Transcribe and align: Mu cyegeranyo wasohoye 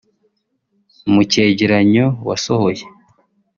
Mu 1.13 1.21
cyegeranyo 1.31 2.05
wasohoye 2.27 2.83